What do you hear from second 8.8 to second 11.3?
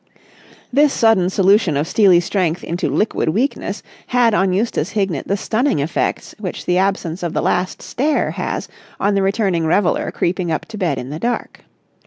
on the returning reveller creeping up to bed in the